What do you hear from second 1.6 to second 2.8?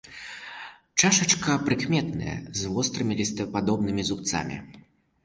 прыкметная, з